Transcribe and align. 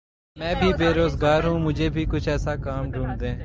میں 0.37 0.53
بھی 0.55 0.71
بے 0.73 0.93
روزگار 0.93 1.43
ہوں 1.43 1.59
مجھے 1.59 1.89
بھی 1.89 2.05
کچھ 2.11 2.27
ایسا 2.29 2.55
کام 2.63 2.91
ڈھونڈ 2.91 3.19
دیں 3.21 3.35